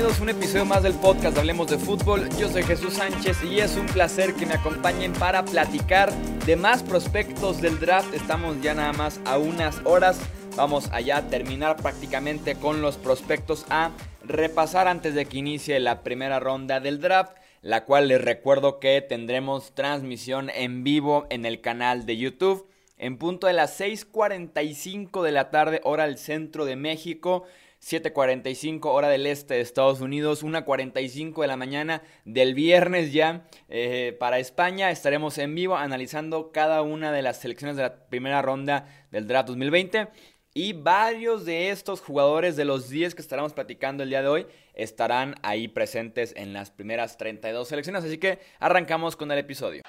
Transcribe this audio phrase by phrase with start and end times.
[0.00, 2.26] bienvenidos a un episodio más del podcast Hablemos de Fútbol.
[2.38, 6.10] Yo soy Jesús Sánchez y es un placer que me acompañen para platicar
[6.46, 8.14] de más prospectos del draft.
[8.14, 10.18] Estamos ya nada más a unas horas.
[10.56, 13.90] Vamos allá a terminar prácticamente con los prospectos a
[14.24, 19.02] repasar antes de que inicie la primera ronda del draft, la cual les recuerdo que
[19.02, 25.32] tendremos transmisión en vivo en el canal de YouTube en punto de las 6.45 de
[25.32, 27.44] la tarde, hora del centro de México.
[27.82, 34.16] 7.45 hora del este de Estados Unidos, 1.45 de la mañana del viernes ya eh,
[34.20, 34.90] para España.
[34.90, 39.48] Estaremos en vivo analizando cada una de las selecciones de la primera ronda del draft
[39.48, 40.08] 2020.
[40.52, 44.46] Y varios de estos jugadores de los 10 que estaremos platicando el día de hoy
[44.74, 48.04] estarán ahí presentes en las primeras 32 selecciones.
[48.04, 49.82] Así que arrancamos con el episodio.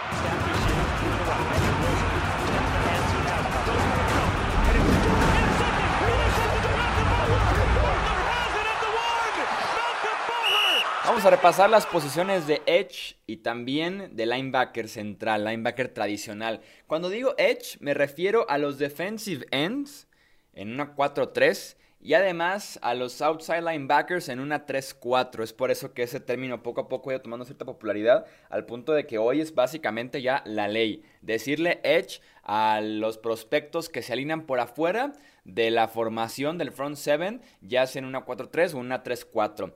[11.22, 16.62] Vamos a repasar las posiciones de Edge y también de linebacker central, linebacker tradicional.
[16.88, 20.08] Cuando digo Edge me refiero a los defensive ends
[20.54, 25.44] en una 4-3 y además a los outside linebackers en una 3-4.
[25.44, 28.66] Es por eso que ese término poco a poco ha ido tomando cierta popularidad al
[28.66, 31.04] punto de que hoy es básicamente ya la ley.
[31.22, 35.14] Decirle edge a los prospectos que se alinean por afuera
[35.44, 39.74] de la formación del front 7, ya sea en una 4-3 o una 3-4.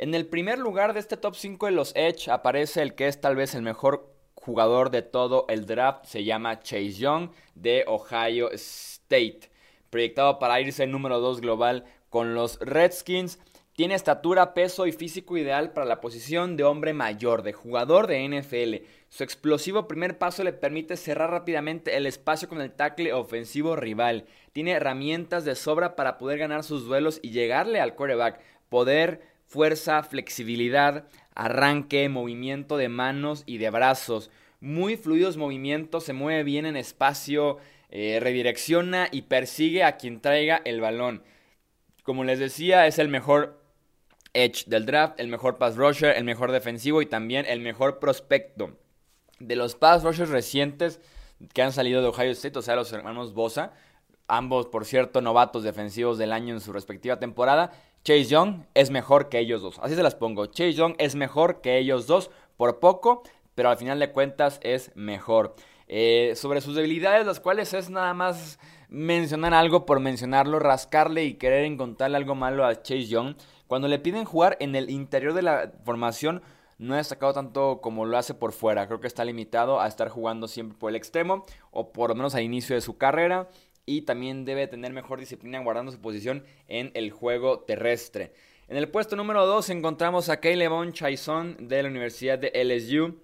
[0.00, 3.20] En el primer lugar de este top 5 de los Edge aparece el que es
[3.20, 6.04] tal vez el mejor jugador de todo el draft.
[6.04, 9.50] Se llama Chase Young de Ohio State.
[9.90, 13.40] Proyectado para irse número 2 global con los Redskins.
[13.72, 18.22] Tiene estatura, peso y físico ideal para la posición de hombre mayor, de jugador de
[18.28, 18.86] NFL.
[19.08, 24.26] Su explosivo primer paso le permite cerrar rápidamente el espacio con el tackle ofensivo rival.
[24.52, 28.38] Tiene herramientas de sobra para poder ganar sus duelos y llegarle al quarterback.
[28.68, 31.04] Poder fuerza, flexibilidad,
[31.34, 34.30] arranque, movimiento de manos y de brazos.
[34.60, 37.58] Muy fluidos movimientos, se mueve bien en espacio,
[37.90, 41.22] eh, redirecciona y persigue a quien traiga el balón.
[42.02, 43.62] Como les decía, es el mejor
[44.34, 48.76] edge del draft, el mejor pass rusher, el mejor defensivo y también el mejor prospecto.
[49.38, 51.00] De los pass rushers recientes
[51.54, 53.72] que han salido de Ohio State, o sea, los hermanos Bosa,
[54.28, 57.72] ambos, por cierto, novatos defensivos del año en su respectiva temporada,
[58.04, 59.78] Chase Young es mejor que ellos dos.
[59.82, 60.46] Así se las pongo.
[60.46, 63.22] Chase Young es mejor que ellos dos por poco,
[63.54, 65.56] pero al final de cuentas es mejor.
[65.88, 68.58] Eh, sobre sus debilidades, las cuales es nada más
[68.88, 73.36] mencionar algo por mencionarlo, rascarle y querer encontrarle algo malo a Chase Young.
[73.66, 76.42] Cuando le piden jugar en el interior de la formación,
[76.78, 78.86] no ha destacado tanto como lo hace por fuera.
[78.86, 82.34] Creo que está limitado a estar jugando siempre por el extremo o por lo menos
[82.34, 83.48] al inicio de su carrera
[83.88, 88.34] y también debe tener mejor disciplina guardando su posición en el juego terrestre.
[88.68, 93.18] En el puesto número 2 encontramos a Caleb Chaison de la Universidad de LSU.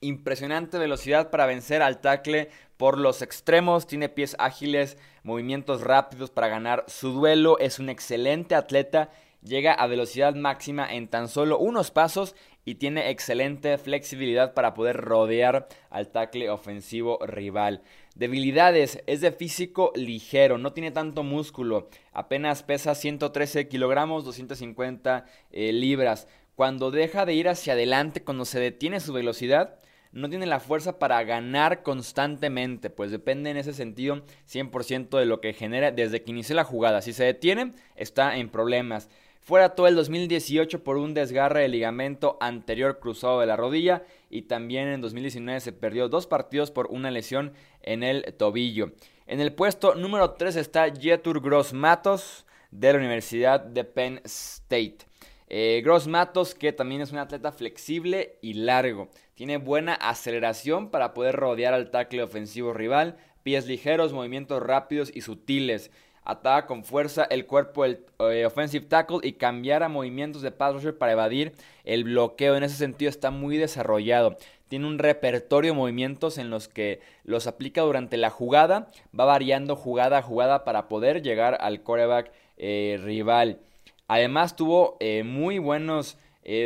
[0.00, 6.46] Impresionante velocidad para vencer al tackle por los extremos, tiene pies ágiles, movimientos rápidos para
[6.46, 9.10] ganar su duelo, es un excelente atleta,
[9.42, 14.96] llega a velocidad máxima en tan solo unos pasos y tiene excelente flexibilidad para poder
[14.96, 17.82] rodear al tackle ofensivo rival.
[18.14, 25.72] Debilidades, es de físico ligero, no tiene tanto músculo, apenas pesa 113 kilogramos, 250 eh,
[25.72, 26.28] libras.
[26.54, 29.78] Cuando deja de ir hacia adelante, cuando se detiene su velocidad,
[30.12, 35.40] no tiene la fuerza para ganar constantemente, pues depende en ese sentido 100% de lo
[35.40, 37.00] que genera desde que inició la jugada.
[37.00, 39.08] Si se detiene, está en problemas.
[39.40, 44.42] Fuera todo el 2018 por un desgarre de ligamento anterior cruzado de la rodilla y
[44.42, 48.92] también en 2019 se perdió dos partidos por una lesión en el tobillo.
[49.26, 54.98] En el puesto número 3 está Jetur Gross Matos de la Universidad de Penn State.
[55.48, 59.10] Eh, Gross Matos, que también es un atleta flexible y largo.
[59.34, 65.20] Tiene buena aceleración para poder rodear al tackle ofensivo rival, pies ligeros, movimientos rápidos y
[65.20, 65.90] sutiles
[66.24, 70.74] ataba con fuerza el cuerpo del eh, offensive tackle y cambiar a movimientos de pass
[70.74, 71.52] rusher para evadir
[71.84, 72.56] el bloqueo.
[72.56, 74.36] En ese sentido está muy desarrollado.
[74.68, 78.88] Tiene un repertorio de movimientos en los que los aplica durante la jugada.
[79.18, 83.58] Va variando jugada a jugada para poder llegar al coreback eh, rival.
[84.08, 86.18] Además tuvo eh, muy buenos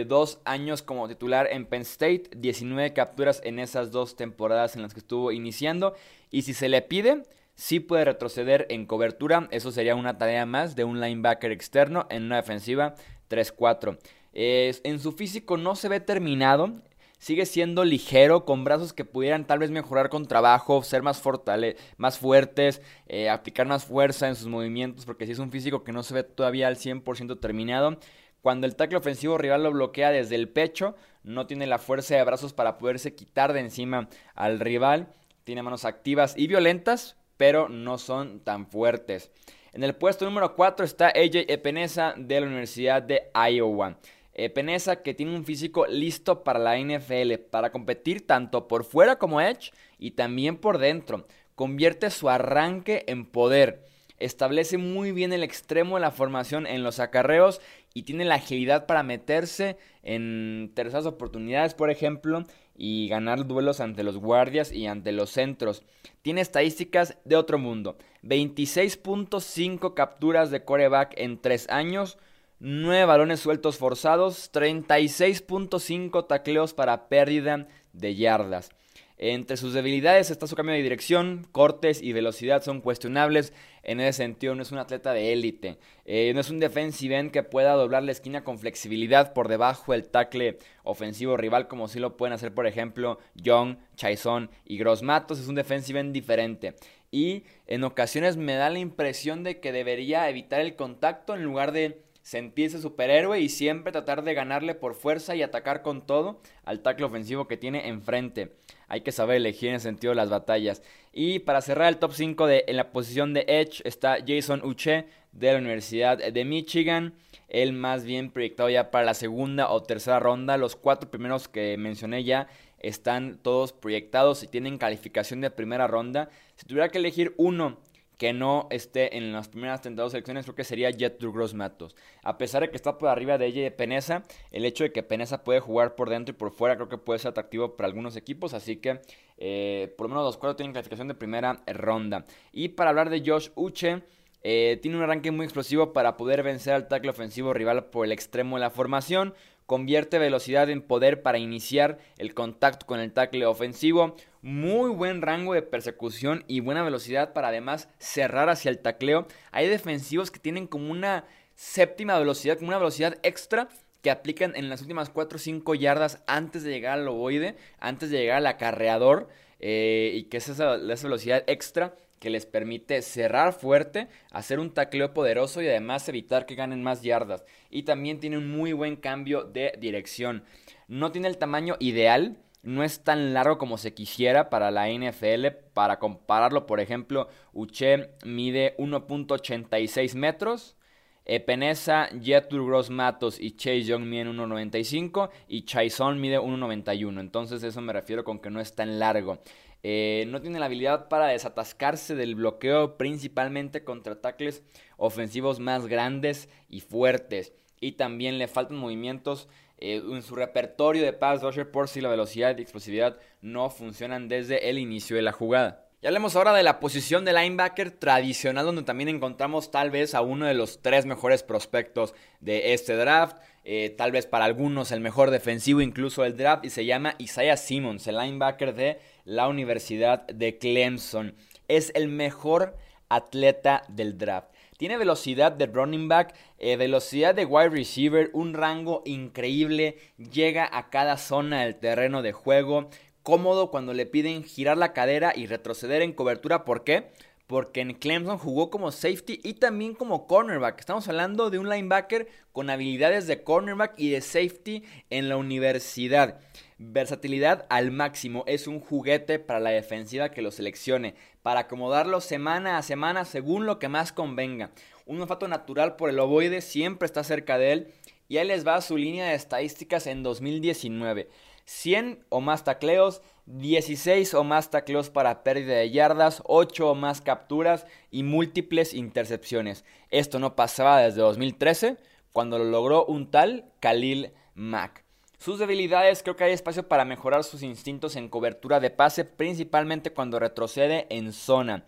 [0.06, 2.30] dos años como titular en Penn State.
[2.34, 5.94] 19 capturas en esas dos temporadas en las que estuvo iniciando.
[6.30, 7.24] Y si se le pide
[7.56, 9.48] sí puede retroceder en cobertura.
[9.50, 12.94] Eso sería una tarea más de un linebacker externo en una defensiva
[13.28, 13.98] 3-4.
[14.32, 16.74] en su físico no se ve terminado.
[17.18, 22.82] Sigue siendo ligero, con brazos que pudieran tal vez mejorar con trabajo, ser más, fuertes,
[23.08, 26.12] eh, aplicar más fuerza en sus movimientos, porque si es un físico que no se
[26.12, 27.98] ve todavía al 100% terminado.
[28.42, 30.94] Cuando el tackle ofensivo rival lo bloquea desde el pecho,
[31.24, 35.08] no tiene la fuerza de brazos para poderse quitar de encima al rival.
[35.44, 39.30] Tiene manos activas y violentas, pero no son tan fuertes.
[39.72, 43.98] En el puesto número 4 está AJ Epenesa de la Universidad de Iowa.
[44.32, 49.40] Epenesa que tiene un físico listo para la NFL, para competir tanto por fuera como
[49.40, 51.26] edge y también por dentro.
[51.54, 53.84] Convierte su arranque en poder
[54.18, 57.60] establece muy bien el extremo de la formación en los acarreos
[57.94, 62.44] y tiene la agilidad para meterse en terceras oportunidades, por ejemplo,
[62.76, 65.82] y ganar duelos ante los guardias y ante los centros.
[66.22, 67.96] Tiene estadísticas de otro mundo.
[68.22, 72.18] 26.5 capturas de coreback en 3 años.
[72.58, 78.70] 9 balones sueltos forzados, 36.5 tacleos para pérdida de yardas.
[79.18, 83.54] Entre sus debilidades está su cambio de dirección, cortes y velocidad son cuestionables.
[83.82, 85.78] En ese sentido, no es un atleta de élite.
[86.04, 89.92] Eh, no es un defensive end que pueda doblar la esquina con flexibilidad por debajo
[89.92, 95.02] del tackle ofensivo rival, como si lo pueden hacer, por ejemplo, Young, Chaison y Gross
[95.02, 95.38] Matos.
[95.38, 96.74] Es un defensive end diferente.
[97.10, 101.72] Y en ocasiones me da la impresión de que debería evitar el contacto en lugar
[101.72, 106.80] de sentirse superhéroe y siempre tratar de ganarle por fuerza y atacar con todo al
[106.80, 108.56] tackle ofensivo que tiene enfrente.
[108.88, 110.82] Hay que saber elegir en el sentido de las batallas.
[111.12, 115.06] Y para cerrar el top 5 de, en la posición de Edge está Jason Uche
[115.30, 117.14] de la Universidad de Michigan.
[117.46, 120.56] El más bien proyectado ya para la segunda o tercera ronda.
[120.56, 122.48] Los cuatro primeros que mencioné ya
[122.80, 126.28] están todos proyectados y tienen calificación de primera ronda.
[126.56, 127.78] Si tuviera que elegir uno
[128.16, 131.94] que no esté en las primeras 32 selecciones, creo que sería Jet Gross Matos.
[132.22, 135.02] A pesar de que está por arriba de ella de Peneza, el hecho de que
[135.02, 138.16] Peneza puede jugar por dentro y por fuera creo que puede ser atractivo para algunos
[138.16, 139.00] equipos, así que
[139.36, 142.24] eh, por lo menos los cuatro tienen clasificación de primera ronda.
[142.52, 144.02] Y para hablar de Josh Uche,
[144.42, 148.12] eh, tiene un arranque muy explosivo para poder vencer al tackle ofensivo rival por el
[148.12, 149.34] extremo de la formación
[149.66, 155.54] convierte velocidad en poder para iniciar el contacto con el tackle ofensivo, muy buen rango
[155.54, 159.26] de persecución y buena velocidad para además cerrar hacia el tacleo.
[159.50, 161.24] Hay defensivos que tienen como una
[161.56, 163.68] séptima velocidad, como una velocidad extra
[164.02, 168.10] que aplican en las últimas 4 o 5 yardas antes de llegar al ovoide, antes
[168.10, 169.28] de llegar al acarreador,
[169.58, 175.12] eh, y que es esa velocidad extra que les permite cerrar fuerte, hacer un tacleo
[175.12, 177.44] poderoso y además evitar que ganen más yardas.
[177.68, 180.44] Y también tiene un muy buen cambio de dirección.
[180.86, 185.46] No tiene el tamaño ideal, no es tan largo como se quisiera para la NFL.
[185.72, 190.76] Para compararlo, por ejemplo, Uche mide 1.86 metros.
[191.24, 197.20] Epenesa, Jetur Gross Matos y Chase Young miden 1.95 y Chaison mide 1.91.
[197.20, 199.38] Entonces eso me refiero con que no es tan largo.
[199.84, 204.64] Eh, no tiene la habilidad para desatascarse del bloqueo, principalmente contra tackles
[204.96, 207.52] ofensivos más grandes y fuertes.
[207.80, 212.08] Y también le faltan movimientos eh, en su repertorio de pass rusher por si la
[212.08, 215.86] velocidad y explosividad no funcionan desde el inicio de la jugada.
[216.02, 220.20] Y hablemos ahora de la posición de linebacker tradicional, donde también encontramos tal vez a
[220.20, 223.38] uno de los tres mejores prospectos de este draft.
[223.64, 227.56] Eh, tal vez para algunos el mejor defensivo incluso del draft, y se llama Isaiah
[227.56, 231.34] Simmons, el linebacker de la Universidad de Clemson.
[231.66, 232.76] Es el mejor
[233.08, 234.50] atleta del draft.
[234.76, 240.90] Tiene velocidad de running back, eh, velocidad de wide receiver, un rango increíble, llega a
[240.90, 242.90] cada zona del terreno de juego,
[243.22, 246.64] cómodo cuando le piden girar la cadera y retroceder en cobertura.
[246.64, 247.10] ¿Por qué?
[247.46, 250.78] Porque en Clemson jugó como safety y también como cornerback.
[250.78, 256.38] Estamos hablando de un linebacker con habilidades de cornerback y de safety en la universidad.
[256.78, 262.76] Versatilidad al máximo, es un juguete para la defensiva que lo seleccione, para acomodarlo semana
[262.76, 264.70] a semana según lo que más convenga.
[265.06, 267.94] Un olfato natural por el ovoide siempre está cerca de él
[268.28, 271.30] y ahí les va su línea de estadísticas en 2019.
[271.64, 277.22] 100 o más tacleos, 16 o más tacleos para pérdida de yardas, 8 o más
[277.22, 279.84] capturas y múltiples intercepciones.
[280.10, 281.96] Esto no pasaba desde 2013,
[282.32, 285.05] cuando lo logró un tal Khalil Mack.
[285.38, 290.12] Sus debilidades, creo que hay espacio para mejorar sus instintos en cobertura de pase, principalmente
[290.12, 291.84] cuando retrocede en zona.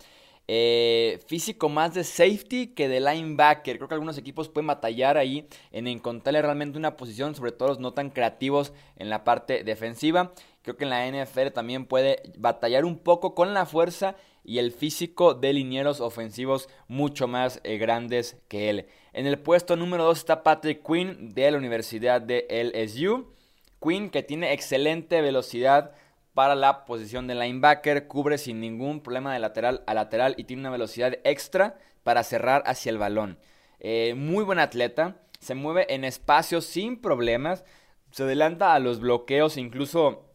[0.50, 3.76] Eh, físico más de safety que de linebacker.
[3.76, 7.80] Creo que algunos equipos pueden batallar ahí en encontrarle realmente una posición, sobre todo los
[7.80, 10.32] no tan creativos en la parte defensiva.
[10.62, 14.72] Creo que en la NFL también puede batallar un poco con la fuerza y el
[14.72, 18.86] físico de linieros ofensivos mucho más eh, grandes que él.
[19.12, 23.37] En el puesto número 2 está Patrick Quinn de la Universidad de LSU.
[23.80, 25.92] Quinn que tiene excelente velocidad
[26.34, 30.62] para la posición de linebacker, cubre sin ningún problema de lateral a lateral y tiene
[30.62, 33.38] una velocidad extra para cerrar hacia el balón.
[33.80, 37.64] Eh, muy buen atleta, se mueve en espacios sin problemas,
[38.10, 40.26] se adelanta a los bloqueos, incluso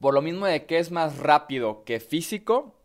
[0.00, 2.80] por lo mismo de que es más rápido que físico,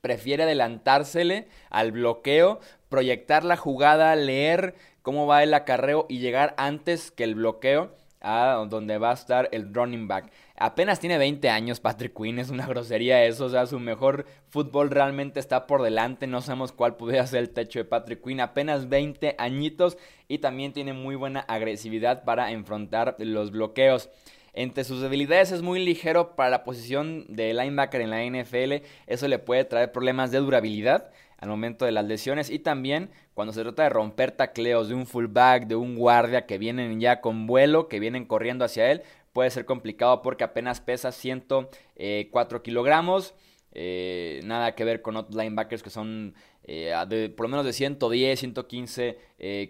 [0.00, 7.10] prefiere adelantársele al bloqueo, proyectar la jugada, leer cómo va el acarreo y llegar antes
[7.10, 10.30] que el bloqueo a donde va a estar el running back.
[10.56, 14.90] Apenas tiene 20 años Patrick Quinn, es una grosería eso, o sea, su mejor fútbol
[14.90, 18.88] realmente está por delante, no sabemos cuál pudiera ser el techo de Patrick Quinn, apenas
[18.88, 24.10] 20 añitos y también tiene muy buena agresividad para enfrentar los bloqueos.
[24.54, 29.28] Entre sus debilidades es muy ligero para la posición de linebacker en la NFL, eso
[29.28, 33.62] le puede traer problemas de durabilidad al momento de las lesiones y también cuando se
[33.62, 37.88] trata de romper tacleos de un fullback, de un guardia que vienen ya con vuelo,
[37.88, 39.02] que vienen corriendo hacia él,
[39.32, 43.34] puede ser complicado porque apenas pesa 104 eh, kilogramos.
[43.72, 47.72] Eh, nada que ver con otros linebackers que son eh, de, por lo menos de
[47.72, 49.18] 110, 115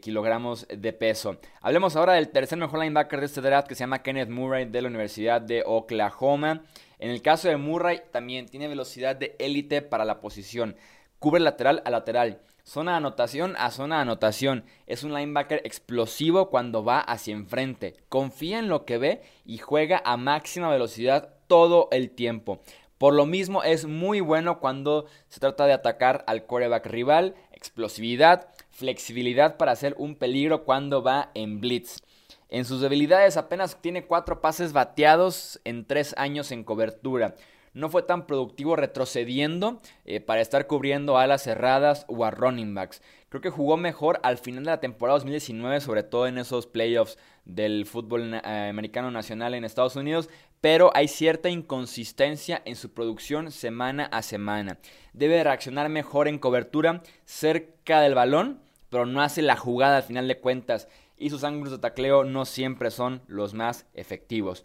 [0.01, 1.37] kilogramos de peso.
[1.61, 4.81] Hablemos ahora del tercer mejor linebacker de este draft que se llama Kenneth Murray de
[4.81, 6.63] la Universidad de Oklahoma.
[6.99, 10.77] En el caso de Murray también tiene velocidad de élite para la posición.
[11.19, 12.39] Cubre lateral a lateral.
[12.63, 14.65] Zona de anotación a zona de anotación.
[14.87, 17.97] Es un linebacker explosivo cuando va hacia enfrente.
[18.09, 22.61] Confía en lo que ve y juega a máxima velocidad todo el tiempo.
[22.99, 28.51] Por lo mismo es muy bueno cuando se trata de atacar al quarterback rival, explosividad,
[28.71, 32.01] flexibilidad para hacer un peligro cuando va en blitz.
[32.49, 37.35] En sus debilidades apenas tiene cuatro pases bateados en tres años en cobertura
[37.79, 43.03] no fue tan productivo retrocediendo eh, para estar cubriendo alas cerradas o a running backs.
[43.29, 47.19] Creo que jugó mejor al final de la temporada 2019, sobre todo en esos playoffs
[47.45, 50.29] del fútbol eh, americano nacional en Estados Unidos,
[50.61, 54.79] pero hay cierta inconsistencia en su producción semana a semana.
[55.13, 60.27] Debe reaccionar mejor en cobertura cerca del balón, pero no hace la jugada al final
[60.27, 64.65] de cuentas y sus ángulos de tacleo no siempre son los más efectivos.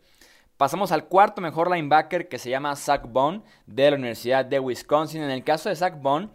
[0.64, 5.22] Pasamos al cuarto mejor linebacker que se llama Zach Bond de la Universidad de Wisconsin.
[5.22, 6.30] En el caso de Zach Bond,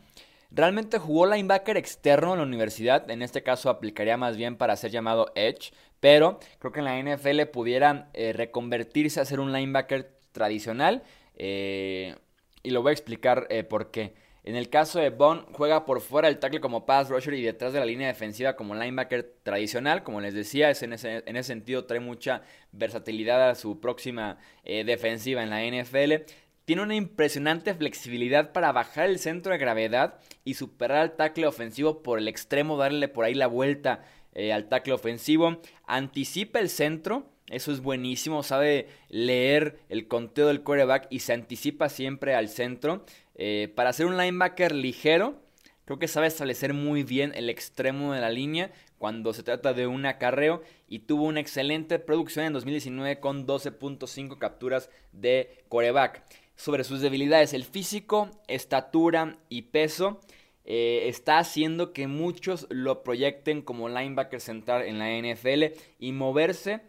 [0.50, 3.10] realmente jugó linebacker externo en la universidad.
[3.10, 5.72] En este caso aplicaría más bien para ser llamado Edge.
[5.98, 11.04] Pero creo que en la NFL pudiera eh, reconvertirse a ser un linebacker tradicional.
[11.34, 12.14] Eh,
[12.62, 14.12] y lo voy a explicar eh, por qué.
[14.48, 17.74] En el caso de Bond, juega por fuera del tackle como pass rusher y detrás
[17.74, 20.02] de la línea defensiva como linebacker tradicional.
[20.02, 22.40] Como les decía, es en, ese, en ese sentido trae mucha
[22.72, 26.24] versatilidad a su próxima eh, defensiva en la NFL.
[26.64, 32.02] Tiene una impresionante flexibilidad para bajar el centro de gravedad y superar al tackle ofensivo
[32.02, 34.02] por el extremo, darle por ahí la vuelta
[34.32, 35.60] eh, al tackle ofensivo.
[35.84, 37.26] Anticipa el centro.
[37.50, 43.04] Eso es buenísimo, sabe leer el conteo del quarterback y se anticipa siempre al centro.
[43.36, 45.40] Eh, para ser un linebacker ligero,
[45.86, 49.86] creo que sabe establecer muy bien el extremo de la línea cuando se trata de
[49.86, 56.22] un acarreo y tuvo una excelente producción en 2019 con 12.5 capturas de coreback.
[56.54, 60.20] Sobre sus debilidades, el físico, estatura y peso
[60.64, 66.80] eh, está haciendo que muchos lo proyecten como linebacker central en la NFL y moverse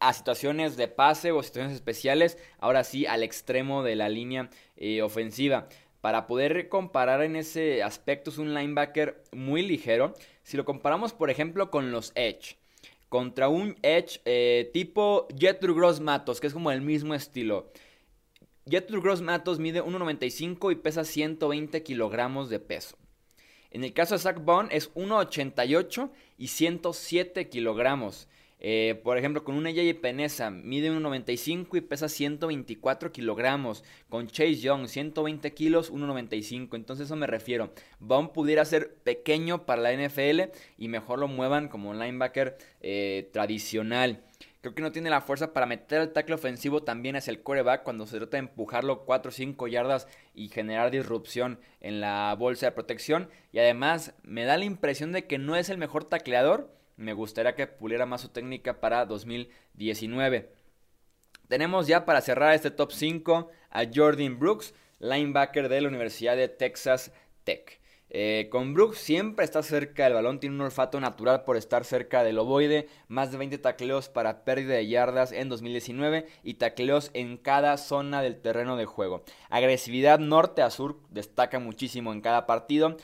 [0.00, 5.02] a situaciones de pase o situaciones especiales, ahora sí al extremo de la línea eh,
[5.02, 5.68] ofensiva
[6.06, 10.14] para poder comparar en ese aspecto es un linebacker muy ligero.
[10.44, 12.58] Si lo comparamos, por ejemplo, con los Edge.
[13.08, 17.72] Contra un Edge eh, tipo Jethro Gross Matos, que es como el mismo estilo.
[18.70, 22.96] Jethro Gross Matos mide 1,95 y pesa 120 kilogramos de peso.
[23.72, 28.28] En el caso de Zach Bond es 1,88 y 107 kilogramos.
[28.58, 30.00] Eh, por ejemplo, con una J.J.
[30.00, 33.84] Peneza mide 1,95 y pesa 124 kilogramos.
[34.08, 36.74] Con Chase Young, 120 kilos, 1,95.
[36.74, 37.72] Entonces, eso me refiero.
[38.00, 43.28] Bond pudiera ser pequeño para la NFL y mejor lo muevan como un linebacker eh,
[43.32, 44.22] tradicional.
[44.66, 47.84] Creo que no tiene la fuerza para meter el tackle ofensivo también hacia el coreback
[47.84, 52.66] cuando se trata de empujarlo 4 o 5 yardas y generar disrupción en la bolsa
[52.66, 53.28] de protección.
[53.52, 57.54] Y además, me da la impresión de que no es el mejor tacleador me gustaría
[57.54, 60.52] que puliera más su técnica para 2019.
[61.48, 66.48] Tenemos ya para cerrar este top 5 a Jordan Brooks, linebacker de la Universidad de
[66.48, 67.12] Texas
[67.44, 67.80] Tech.
[68.08, 72.22] Eh, con Brooks siempre está cerca del balón, tiene un olfato natural por estar cerca
[72.22, 77.36] del ovoide, más de 20 tacleos para pérdida de yardas en 2019 y tacleos en
[77.36, 79.24] cada zona del terreno de juego.
[79.50, 82.96] Agresividad norte a sur destaca muchísimo en cada partido,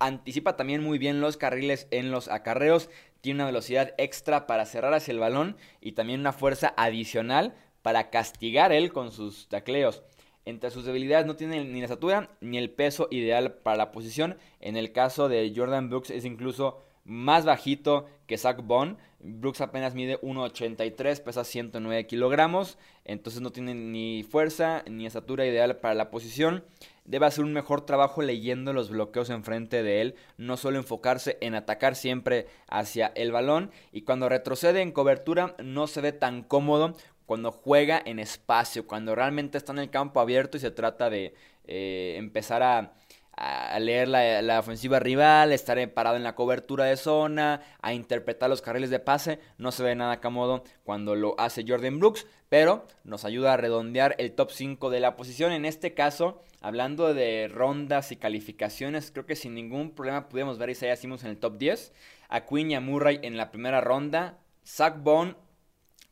[0.00, 2.90] anticipa también muy bien los carriles en los acarreos,
[3.20, 8.10] tiene una velocidad extra para cerrar hacia el balón y también una fuerza adicional para
[8.10, 10.02] castigar él con sus tacleos.
[10.46, 14.36] Entre sus debilidades no tiene ni la estatura ni el peso ideal para la posición.
[14.60, 18.96] En el caso de Jordan Brooks es incluso más bajito que Zach Bond.
[19.20, 25.76] Brooks apenas mide 1,83, pesa 109 kilogramos, entonces no tiene ni fuerza ni estatura ideal
[25.76, 26.64] para la posición.
[27.10, 31.56] Debe hacer un mejor trabajo leyendo los bloqueos enfrente de él, no solo enfocarse en
[31.56, 36.94] atacar siempre hacia el balón y cuando retrocede en cobertura no se ve tan cómodo
[37.26, 41.34] cuando juega en espacio, cuando realmente está en el campo abierto y se trata de
[41.64, 42.92] eh, empezar a
[43.40, 48.60] a leer la, ofensiva rival, estar parado en la cobertura de zona, a interpretar los
[48.60, 49.38] carriles de pase.
[49.56, 54.14] No se ve nada cómodo cuando lo hace Jordan Brooks, pero nos ayuda a redondear
[54.18, 55.52] el top 5 de la posición.
[55.52, 60.68] En este caso, hablando de rondas y calificaciones, creo que sin ningún problema pudimos ver
[60.68, 61.94] a Isaiah Simmons en el top 10,
[62.28, 65.36] a Quinn y a Murray en la primera ronda, Zach Bond,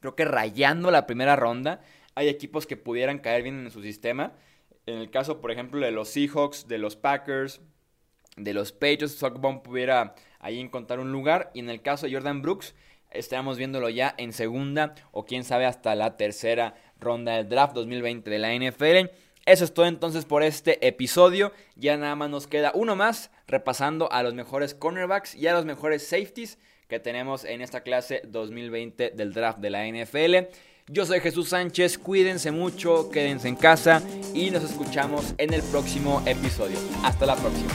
[0.00, 1.82] creo que rayando la primera ronda.
[2.14, 4.32] Hay equipos que pudieran caer bien en su sistema.
[4.88, 7.61] En el caso, por ejemplo, de los Seahawks, de los Packers,
[8.38, 11.50] de los Patriots, Sockbomb pudiera ahí encontrar un lugar.
[11.52, 12.75] Y en el caso de Jordan Brooks,
[13.11, 18.30] estamos viéndolo ya en segunda o quién sabe hasta la tercera ronda del draft 2020
[18.30, 19.11] de la NFL.
[19.45, 21.52] Eso es todo entonces por este episodio.
[21.76, 25.66] Ya nada más nos queda uno más repasando a los mejores cornerbacks y a los
[25.66, 30.49] mejores safeties que tenemos en esta clase 2020 del draft de la NFL.
[30.90, 34.02] Yo soy Jesús Sánchez, cuídense mucho, quédense en casa
[34.33, 36.78] y nos escuchamos en el próximo episodio.
[37.04, 37.73] Hasta la próxima.